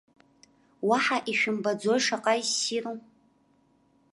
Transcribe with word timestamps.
Уаҳа 0.89 1.17
ишәымбаӡои 1.31 1.99
шаҟа 2.05 2.33
иссиру?! 2.41 2.95